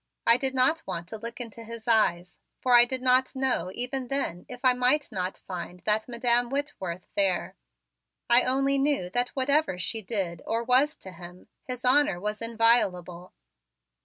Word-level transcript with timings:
I 0.25 0.35
did 0.37 0.55
not 0.55 0.81
want 0.87 1.07
to 1.09 1.19
look 1.19 1.39
into 1.39 1.63
his 1.63 1.87
eyes, 1.87 2.39
for 2.59 2.73
I 2.73 2.85
did 2.85 3.03
not 3.03 3.35
know 3.35 3.71
even 3.75 4.07
then 4.07 4.47
if 4.49 4.65
I 4.65 4.73
might 4.73 5.11
not 5.11 5.43
find 5.45 5.81
that 5.85 6.07
Madam 6.09 6.49
Whitworth 6.49 7.05
there. 7.15 7.55
I 8.27 8.41
only 8.41 8.79
knew 8.79 9.11
that 9.11 9.29
whatever 9.35 9.77
she 9.77 10.01
did 10.01 10.41
or 10.47 10.63
was 10.63 10.95
to 10.97 11.11
him, 11.11 11.49
his 11.65 11.85
honor 11.85 12.19
was 12.19 12.41
inviolable. 12.41 13.33